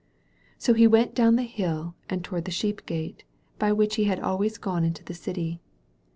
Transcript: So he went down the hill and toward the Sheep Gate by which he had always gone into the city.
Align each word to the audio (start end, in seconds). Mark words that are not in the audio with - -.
So 0.57 0.73
he 0.73 0.87
went 0.87 1.13
down 1.13 1.35
the 1.35 1.43
hill 1.43 1.93
and 2.09 2.23
toward 2.23 2.45
the 2.45 2.49
Sheep 2.51 2.87
Gate 2.87 3.23
by 3.59 3.71
which 3.71 3.97
he 3.97 4.05
had 4.05 4.19
always 4.19 4.57
gone 4.57 4.83
into 4.83 5.03
the 5.03 5.13
city. 5.13 5.61